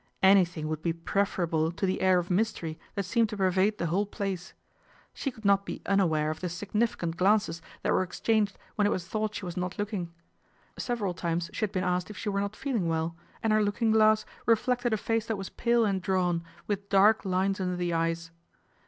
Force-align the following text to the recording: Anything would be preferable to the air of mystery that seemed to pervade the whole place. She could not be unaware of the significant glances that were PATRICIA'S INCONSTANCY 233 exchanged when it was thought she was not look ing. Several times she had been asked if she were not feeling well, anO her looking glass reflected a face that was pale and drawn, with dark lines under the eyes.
Anything 0.23 0.67
would 0.67 0.81
be 0.81 0.93
preferable 0.93 1.71
to 1.73 1.85
the 1.85 2.01
air 2.01 2.17
of 2.17 2.31
mystery 2.31 2.79
that 2.95 3.03
seemed 3.05 3.29
to 3.29 3.37
pervade 3.37 3.77
the 3.77 3.85
whole 3.85 4.07
place. 4.07 4.55
She 5.13 5.29
could 5.29 5.45
not 5.45 5.63
be 5.63 5.83
unaware 5.85 6.31
of 6.31 6.39
the 6.39 6.49
significant 6.49 7.17
glances 7.17 7.61
that 7.83 7.93
were 7.93 8.03
PATRICIA'S 8.07 8.27
INCONSTANCY 8.27 8.57
233 8.77 8.77
exchanged 8.77 8.77
when 8.77 8.87
it 8.87 8.89
was 8.89 9.07
thought 9.07 9.35
she 9.35 9.45
was 9.45 9.55
not 9.57 9.77
look 9.77 9.93
ing. 9.93 10.11
Several 10.79 11.13
times 11.13 11.51
she 11.53 11.61
had 11.61 11.71
been 11.71 11.83
asked 11.83 12.09
if 12.09 12.17
she 12.17 12.29
were 12.29 12.41
not 12.41 12.55
feeling 12.55 12.87
well, 12.87 13.15
anO 13.43 13.51
her 13.57 13.63
looking 13.63 13.91
glass 13.91 14.25
reflected 14.47 14.91
a 14.91 14.97
face 14.97 15.27
that 15.27 15.37
was 15.37 15.49
pale 15.51 15.85
and 15.85 16.01
drawn, 16.01 16.43
with 16.65 16.89
dark 16.89 17.23
lines 17.23 17.59
under 17.59 17.75
the 17.75 17.93
eyes. 17.93 18.31